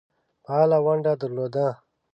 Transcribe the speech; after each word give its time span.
فعاله 0.43 0.77
ونډه 0.85 1.11
درلوده. 1.21 1.67